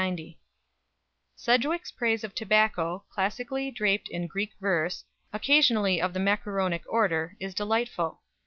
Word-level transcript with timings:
Sidgwick's 1.35 1.91
praise 1.91 2.23
of 2.23 2.33
tobacco, 2.33 3.05
classically 3.11 3.69
draped 3.69 4.07
in 4.09 4.25
Greek 4.25 4.53
verse, 4.59 5.03
occasionally 5.31 6.01
of 6.01 6.13
the 6.15 6.19
macaronic 6.19 6.81
order, 6.87 7.37
is 7.39 7.53
delightful. 7.53 8.23